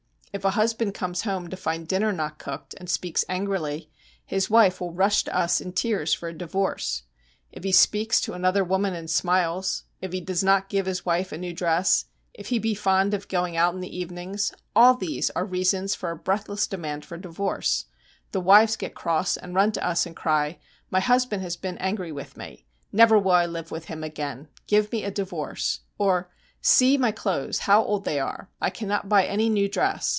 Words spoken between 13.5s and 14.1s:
out in the